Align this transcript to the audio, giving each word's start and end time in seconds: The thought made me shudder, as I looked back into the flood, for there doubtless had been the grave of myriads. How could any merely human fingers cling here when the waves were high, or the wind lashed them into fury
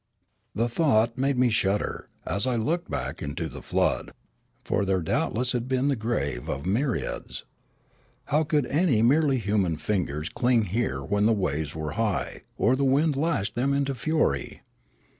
The 0.55 0.67
thought 0.67 1.15
made 1.15 1.37
me 1.37 1.51
shudder, 1.51 2.09
as 2.25 2.47
I 2.47 2.55
looked 2.55 2.89
back 2.89 3.21
into 3.21 3.47
the 3.47 3.61
flood, 3.61 4.11
for 4.63 4.83
there 4.83 4.99
doubtless 5.03 5.51
had 5.51 5.67
been 5.67 5.89
the 5.89 5.95
grave 5.95 6.49
of 6.49 6.65
myriads. 6.65 7.45
How 8.25 8.43
could 8.43 8.65
any 8.65 9.03
merely 9.03 9.37
human 9.37 9.77
fingers 9.77 10.27
cling 10.29 10.63
here 10.73 11.03
when 11.03 11.27
the 11.27 11.33
waves 11.33 11.75
were 11.75 11.91
high, 12.01 12.41
or 12.57 12.75
the 12.75 12.83
wind 12.83 13.15
lashed 13.15 13.53
them 13.53 13.75
into 13.75 13.93
fury 13.93 14.63